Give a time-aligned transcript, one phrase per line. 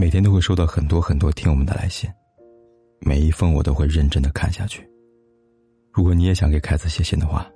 [0.00, 2.10] 每天都会收到很多很多听我们的来信，
[3.00, 4.88] 每一封我都会认真的看下去。
[5.92, 7.46] 如果你也想给凯子写信的话，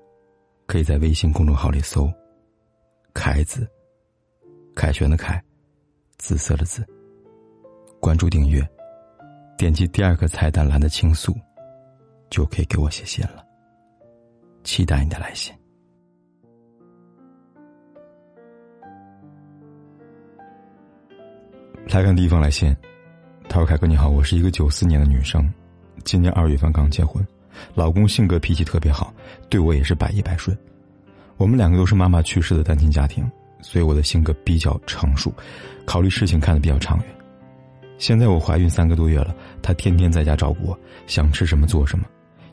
[0.66, 2.06] 可以在微信公众号里搜
[3.14, 3.66] “凯子”，
[4.76, 5.42] 凯旋的凯，
[6.18, 6.86] 紫色的紫。
[7.98, 8.62] 关注订阅，
[9.56, 11.34] 点击第二个菜单栏的倾诉，
[12.28, 13.42] 就可以给我写信了。
[14.64, 15.50] 期待你的来信。
[21.88, 22.74] 来看第一封来信，
[23.48, 25.48] 他说：“凯哥你好，我是一个九四年的女生，
[26.02, 27.24] 今年二月份刚结婚，
[27.74, 29.14] 老公性格脾气特别好，
[29.48, 30.56] 对我也是百依百顺。
[31.36, 33.24] 我们两个都是妈妈去世的单亲家庭，
[33.60, 35.32] 所以我的性格比较成熟，
[35.84, 37.06] 考虑事情看得比较长远。
[37.98, 39.32] 现在我怀孕三个多月了，
[39.62, 42.06] 他天天在家照顾我，想吃什么做什么。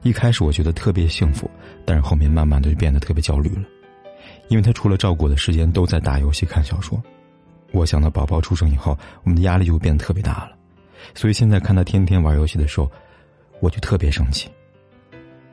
[0.03, 1.49] 一开始我觉得特别幸福，
[1.83, 3.63] 但是后面慢慢的就变得特别焦虑了，
[4.49, 7.01] 因为他除了照顾我的时间都在打游戏看小说。”
[7.71, 10.51] 我想到宝宝出生以后，我们的压力就变得特别大了，
[11.13, 12.91] 所以现在看他天天玩游戏的时候，
[13.59, 14.49] 我就特别生气。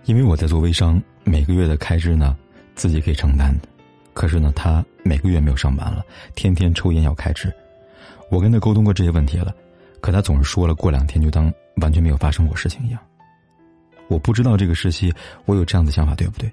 [0.05, 2.37] 因为我在做微商，每个月的开支呢
[2.75, 3.69] 自己可以承担的，
[4.15, 7.53] 可是呢他每个月没有上班了，天天抽烟要开支。
[8.31, 9.55] 我跟他沟通过这些问题了，
[10.01, 13.01] 可他总是说了过两天就当完全没有发生过事情一样。
[14.09, 15.13] 我不知道这个时期
[15.45, 16.51] 我有这样的想法对不对？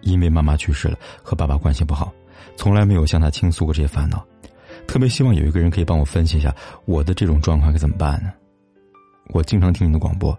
[0.00, 2.12] 因为妈妈去世了，和爸爸关系不好，
[2.56, 4.24] 从来没有向他倾诉过这些烦恼。
[4.86, 8.32] 特别希望有一个人可以帮我分析一下我的这种状况该怎么办呢？
[9.28, 10.38] 我经常听您的广播，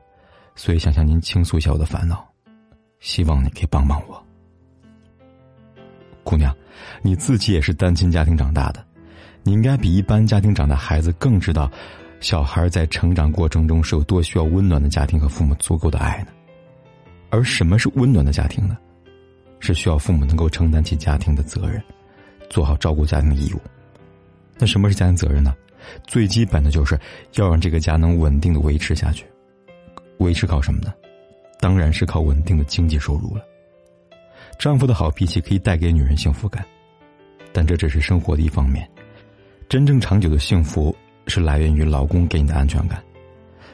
[0.56, 2.24] 所以想向您倾诉一下我的烦恼，
[3.00, 4.24] 希望你可以帮帮我。
[6.24, 6.56] 姑娘，
[7.02, 8.86] 你自己也是单亲家庭长大的，
[9.42, 11.72] 你应该比一般家庭长大孩子更知道，
[12.20, 16.28] 小孩在成长过程中是有多需要温暖的家庭和父母足够的爱呢。
[17.32, 18.78] 而什么是温暖的家庭呢？
[19.60, 21.82] 是需要父母能够承担起家庭的责任，
[22.50, 23.60] 做好照顾家庭的义务。
[24.58, 25.56] 那什么是家庭责任呢？
[26.08, 26.98] 最基本的就是
[27.34, 29.26] 要让这个家能稳定的维持下去。
[30.20, 30.94] 维持靠什么呢？
[31.60, 33.44] 当然是靠稳定的经济收入了。
[34.60, 36.64] 丈夫的好脾气可以带给女人幸福感，
[37.52, 38.88] 但这只是生活的一方面。
[39.68, 40.96] 真正长久的幸福
[41.28, 43.04] 是来源于老公给你的安全感。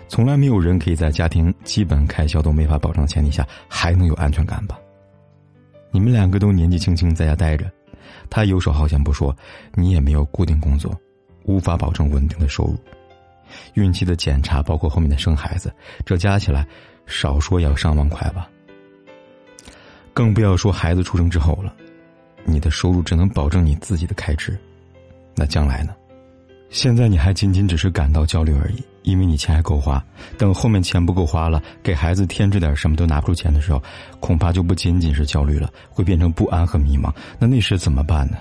[0.08, 4.80] 从来没有人可以在家庭基本开销都没法保障的前提下还能有安全感吧？
[5.92, 7.70] 你们两个都年纪轻轻在家待着。
[8.30, 9.36] 他游手好闲不说，
[9.74, 10.96] 你也没有固定工作，
[11.44, 12.78] 无法保证稳定的收入。
[13.74, 15.74] 孕期的检查，包括后面的生孩子，
[16.06, 16.68] 这加起来，
[17.06, 18.50] 少说要上万块吧。
[20.14, 21.74] 更不要说孩子出生之后了，
[22.46, 24.58] 你的收入只能保证你自己的开支，
[25.36, 25.96] 那将来呢？
[26.70, 30.04] 现在你还仅仅只是感到焦虑而已，因为你钱还够花。
[30.38, 33.82] 等后面钱不够花了，给孩子添置点什么都拿不出钱的时候，
[34.20, 37.14] 恐怕就不仅仅是焦虑了，会变成不安和迷茫。
[37.38, 38.38] 那那时怎么办呢？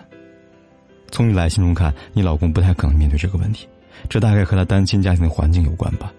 [1.11, 3.67] 从你来信中看，你老公不太可能面对这个问题，
[4.09, 6.13] 这大概和他单亲家庭的环境有关吧。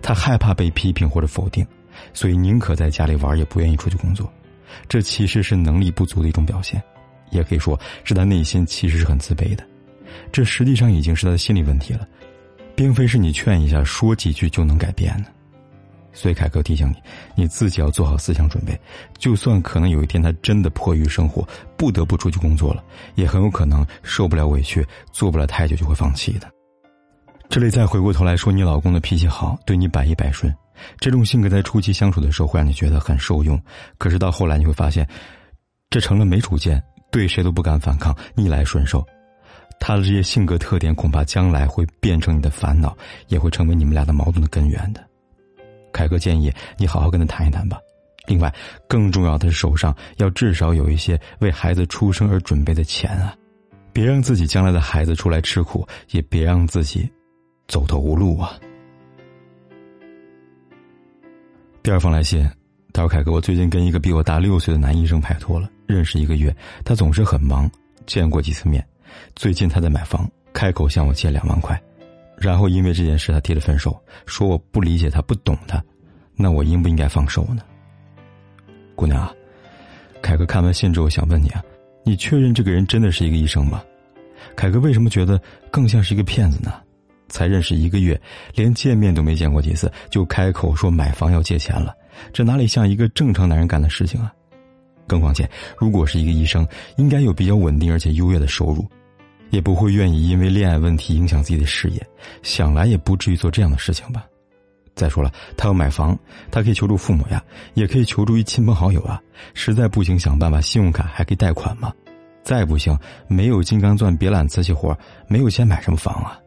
[0.00, 1.66] 他害怕被批评或者否定，
[2.14, 4.32] 所以宁可在家里玩，也不愿意出去工作。
[4.88, 6.82] 这其实是能力不足的一种表现，
[7.30, 9.62] 也可以说是他内心其实是很自卑的。
[10.32, 12.08] 这实际上已经是他的心理问题了，
[12.82, 15.30] 并非是你劝一下、说几句就能改变的。
[16.12, 18.76] 所以，凯哥提醒你，你自己要做好思想准备。
[19.18, 22.82] 就算可能有一天他真的迫于生活不得不出去工作了，
[23.14, 26.50] 也很有可能受不了委屈，做不了太久就会放弃的。
[27.48, 30.52] 这里再回过头来说，你老公的脾气好，对你百依百顺，
[30.98, 33.56] 这种性格在初期相处的时候会让你觉得很受用，
[33.96, 35.06] 可是到后来你会发现，
[35.88, 36.82] 这成了没主见，
[37.12, 39.06] 对谁都不敢反抗，逆来顺受。
[39.84, 45.04] 他的这些性格特点，恐怕将来会变成你的烦恼，也会成为你们俩的矛盾的根源的。
[45.92, 47.80] 凯哥建议你好好跟他谈一谈吧。
[48.28, 48.54] 另外，
[48.86, 53.34] 更重要的是，手上要至少有一些为孩子出生而准备的钱啊，
[53.92, 57.10] 别让自己将来的孩子出来吃苦，也别让自己
[57.66, 58.52] 走投无路啊。
[61.82, 62.48] 第二封来信，
[62.92, 66.54] 他说：“凯哥，我最近跟一个比我大六岁的男医生拍拖了，认识一个月，
[66.84, 67.68] 他总是很忙，
[68.06, 68.86] 见过几次面。”
[69.34, 71.80] 最近他在买房，开口向我借两万块，
[72.36, 75.82] 然后因为这件事他提了分手，说我不理解他不懂他，
[76.36, 77.62] 那我应不应该放手呢？
[78.94, 79.32] 姑娘啊，
[80.20, 81.62] 凯哥看完信之后想问你啊，
[82.04, 83.82] 你确认这个人真的是一个医生吗？
[84.54, 86.74] 凯哥为什么觉得更像是一个骗子呢？
[87.28, 88.20] 才认识一个月，
[88.54, 91.94] 连见面都没见过几次，就开口说买房要借钱了，
[92.30, 94.30] 这哪里像一个正常男人干的事情啊？
[95.06, 95.48] 更况且，
[95.78, 96.66] 如果是一个医生，
[96.96, 98.86] 应该有比较稳定而且优越的收入。
[99.52, 102.04] 也不会愿意因为恋爱问题影响自己的事业，
[102.42, 104.24] 想来也不至于做这样的事情吧。
[104.94, 106.18] 再说了，他要买房，
[106.50, 107.44] 他可以求助父母呀，
[107.74, 109.20] 也可以求助于亲朋好友啊。
[109.52, 111.92] 实在不行，想办法信用卡还可以贷款嘛。
[112.42, 116.38] 再不行，没有金刚钻别揽瓷器活，没有钱买什么房啊。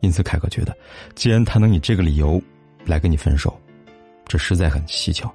[0.00, 0.76] 因此，凯哥觉得，
[1.14, 2.42] 既然他能以这个理由
[2.84, 3.56] 来跟你分手，
[4.26, 5.32] 这实在很蹊跷。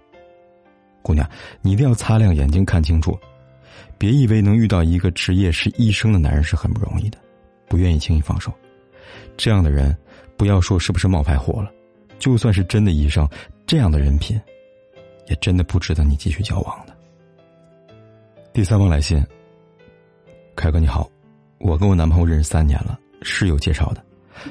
[1.01, 1.25] 姑娘，
[1.61, 3.17] 你一定要擦亮眼睛看清楚，
[3.97, 7.17] 别以为能遇到一个职业是医生的男人是很不容易的，
[7.67, 8.53] 不愿意轻易放手。
[9.35, 9.95] 这样的人，
[10.35, 11.71] 不要说是不是冒牌货了，
[12.19, 13.27] 就算是真的医生，
[13.65, 14.39] 这样的人品，
[15.27, 16.95] 也真的不值得你继续交往的。
[18.53, 19.23] 第三封来信，
[20.55, 21.09] 凯哥你好，
[21.59, 24.03] 我跟我男朋友认识三年了，室友介绍的。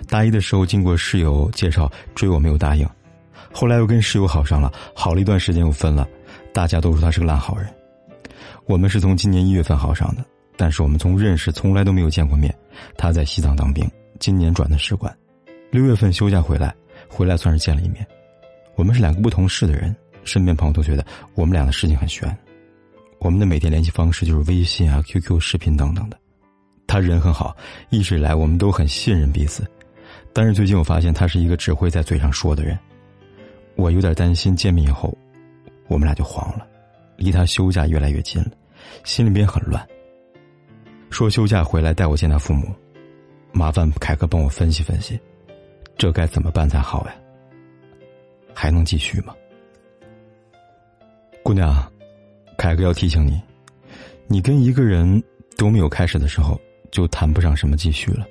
[0.08, 2.88] 大一的时候，经过室友介绍追我，没有答应。
[3.52, 6.06] 后来又跟室友好上了，好了一段时间又分了。
[6.52, 7.72] 大家都说他是个烂好人。
[8.66, 10.24] 我们是从今年一月份好上的，
[10.56, 12.52] 但是我们从认识从来都没有见过面。
[12.96, 15.16] 他在西藏当兵，今年转的士官。
[15.70, 16.74] 六月份休假回来，
[17.08, 18.04] 回来算是见了一面。
[18.74, 22.36] 我们是两个不同市的人，身边朋友都觉得我们俩的事情很悬。
[23.20, 26.18] 我们的每天联系方式就是微信啊、QQ 视频等等的。
[26.88, 27.56] 他人很好，
[27.90, 29.64] 一直以来我们都很信任彼此。
[30.32, 32.76] 但是最近我发现他是一个只会在嘴上说的人，
[33.76, 35.16] 我有点担心见面以后，
[35.86, 36.66] 我们俩就黄了，
[37.16, 38.50] 离他休假越来越近了，
[39.04, 39.86] 心里边很乱。
[41.10, 42.74] 说休假回来带我见他父母，
[43.52, 45.18] 麻烦凯哥帮我分析分析，
[45.96, 47.14] 这该怎么办才好呀？
[48.52, 49.34] 还能继续吗？
[51.42, 51.90] 姑娘，
[52.58, 53.40] 凯哥要提醒你，
[54.26, 55.22] 你跟一个人
[55.56, 56.60] 都没有开始的时候，
[56.90, 58.26] 就谈不上什么继续了。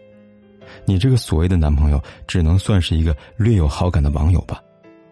[0.83, 4.61] 你这个所谓的男朋友，只能算是一个略有好感的网友吧，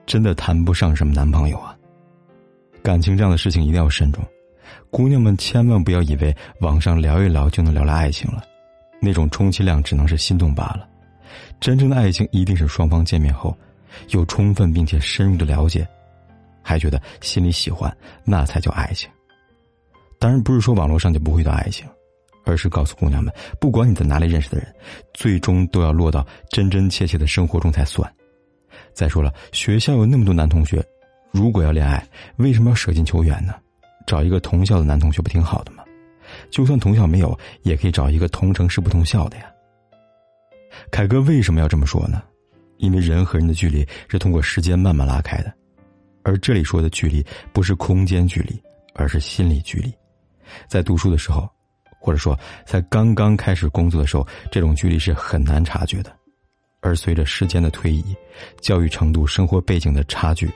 [0.06, 1.73] 真的谈不上什么男朋友啊。
[2.84, 4.24] 感情这样的事情一定要慎重，
[4.92, 8.44] 姑娘们千万不要以为网上聊一聊就能聊来爱情了，
[9.02, 10.88] 那种充其量只能是心动罢了。
[11.62, 13.58] 真正的爱情一定是双方见面后，
[14.10, 15.88] 有充分并且深入的了解，
[16.62, 17.96] 还觉得心里喜欢，
[18.26, 19.10] 那才叫爱情。
[20.20, 21.88] 当然不是说网络上就不会有爱情。
[22.46, 24.68] 而是告诉姑娘们，不管你在哪里认识的人，
[25.14, 28.14] 最终都要落到真真切切的生活中才算。
[28.92, 30.86] 再说了，学校有那么多男同学，
[31.34, 32.08] 如果要恋爱，
[32.38, 33.56] 为什么要舍近求远呢？
[34.06, 35.84] 找一个同校的男同学不挺好的吗？
[36.52, 39.46] 就算同校没有，也可以找一个同城市不同校的呀。
[40.92, 42.22] 凯哥为什么要这么说呢？
[42.78, 45.52] 因为人和人的距离是通过时间慢慢拉开的，
[46.22, 48.62] 而这里说的距离不是空间距离，
[48.94, 49.92] 而是心理距离。
[50.68, 51.50] 在读书的时候。
[52.06, 56.14] 或者说，在刚刚开始工作的时候，这种距离是很难察觉的，
[56.82, 58.04] 而随着时间的推移，
[58.60, 60.52] 教育程度、生活背景的差距，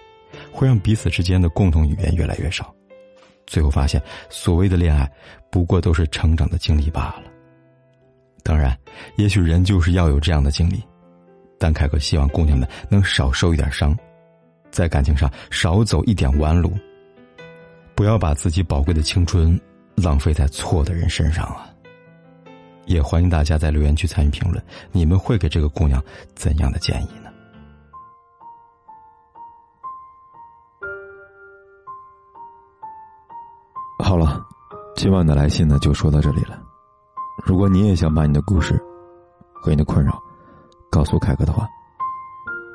[0.58, 2.74] 会让彼此之间的共同语言越来越少，
[3.46, 5.08] 最后发现，所谓的恋爱，
[5.52, 7.24] 不过都是成长的经历罢了。
[8.42, 8.76] 当然，
[9.18, 10.84] 也许人就是要有这样的经历，
[11.60, 13.96] 但凯哥希望姑娘们能少受一点伤，
[14.72, 16.74] 在感情上少走一点弯路，
[17.94, 19.60] 不要把自己宝贵的青春。
[19.96, 21.74] 浪费在错的人身上啊！
[22.86, 26.00] 也欢迎大家在留言区参与评论，你们会给这个姑娘
[26.36, 27.27] 怎样的建议呢？
[34.98, 36.60] 今晚的来信呢就说到这里了。
[37.46, 38.84] 如果你也想把你的故事
[39.54, 40.20] 和你的困扰
[40.90, 41.68] 告诉凯哥的话，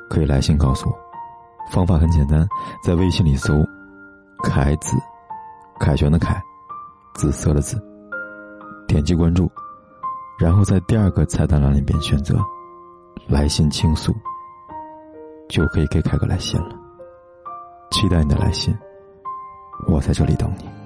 [0.09, 0.95] 可以来信告诉我。
[1.69, 2.47] 方法很简单，
[2.81, 3.53] 在微信里搜
[4.41, 4.95] “凯子”，
[5.81, 6.41] 凯旋的凯。
[7.15, 7.77] 紫色的紫，
[8.87, 9.51] 点击关注，
[10.39, 12.39] 然后在第二个菜单栏里边选择
[13.27, 14.15] “来信倾诉”，
[15.49, 16.75] 就可以给凯哥来信了。
[17.91, 18.73] 期待你的来信，
[19.87, 20.82] 我在这里等你。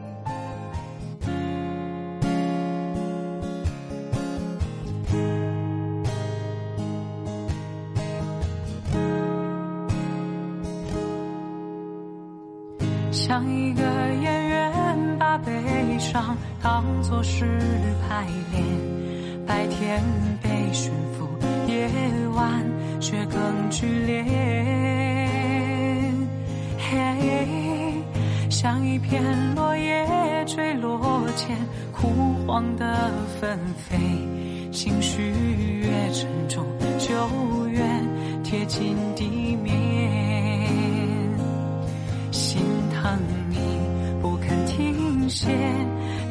[16.63, 17.45] 当作是
[18.01, 18.63] 排练，
[19.45, 20.01] 白天
[20.41, 21.27] 被驯服，
[21.67, 21.87] 夜
[22.33, 22.65] 晚
[22.99, 24.23] 却更剧烈。
[26.79, 28.01] 嘿，
[28.49, 29.21] 像一片
[29.55, 30.99] 落叶坠落
[31.35, 31.55] 前
[31.91, 32.07] 枯
[32.47, 33.97] 黄的纷飞，
[34.71, 35.21] 情绪
[35.81, 36.65] 越沉重，
[36.97, 37.13] 就
[37.67, 37.79] 越
[38.43, 39.69] 贴近地面，
[42.31, 42.59] 心
[42.91, 43.19] 疼
[43.49, 43.57] 你
[44.21, 45.47] 不肯停歇。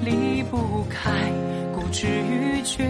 [0.04, 1.10] 离不开
[1.74, 2.84] 固执与绝，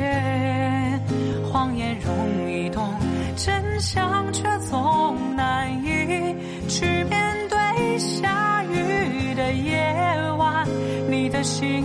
[1.50, 2.94] 谎言容易懂，
[3.36, 6.34] 真相却总难以
[6.68, 7.56] 去面对。
[7.98, 9.94] 下雨的夜
[10.36, 10.66] 晚，
[11.08, 11.82] 你的心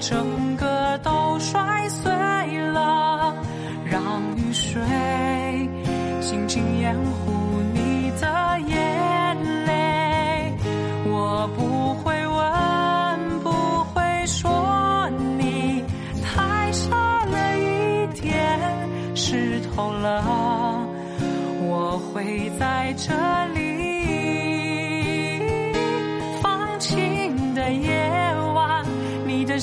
[0.00, 2.10] 整个都摔碎
[2.72, 3.32] 了，
[3.84, 4.02] 让
[4.36, 4.80] 雨水
[6.20, 7.43] 静静掩护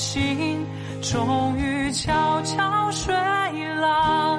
[0.02, 0.66] 心
[1.00, 3.14] 终于悄悄睡
[3.76, 4.36] 了，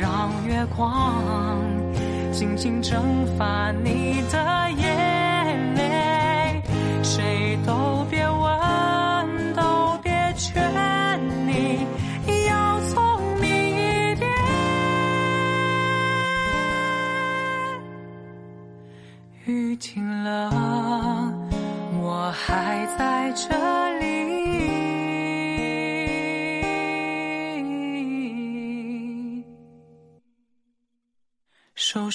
[0.00, 1.22] 让月光
[2.32, 3.02] 静静蒸
[3.36, 4.83] 发你的眼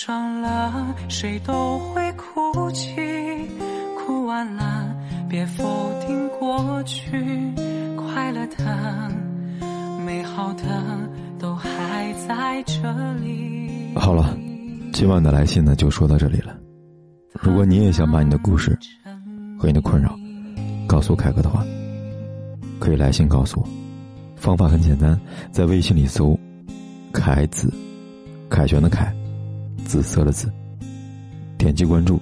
[0.02, 2.96] 伤了，谁都会哭泣，
[3.98, 4.96] 哭完了，
[5.28, 5.66] 别否
[6.08, 7.12] 定过去，
[7.98, 9.12] 快乐的、
[10.06, 10.64] 美好的
[11.38, 12.74] 都还在这
[13.16, 13.94] 里。
[13.94, 14.38] 好了，
[14.94, 16.56] 今晚的来信呢就说到这里了。
[17.34, 18.80] 如果你也想把你的故事
[19.60, 20.18] 和你的困扰
[20.88, 21.62] 告诉凯哥的话，
[22.80, 23.68] 可以来信告诉我。
[24.38, 25.20] 方法很简单，
[25.52, 26.40] 在微信里搜
[27.12, 27.70] “凯子”，
[28.50, 29.14] 凯旋的凯，
[29.90, 30.48] 紫色的紫，
[31.58, 32.22] 点击关注，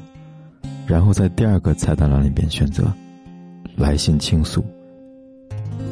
[0.88, 2.90] 然后在第二个菜单栏里边选择
[3.76, 4.64] “来信倾诉”，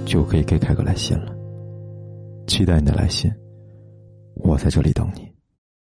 [0.08, 1.36] 就可以给凯哥来信了。
[2.48, 3.29] 期待你的来信，
[4.36, 5.35] 我在这里等你。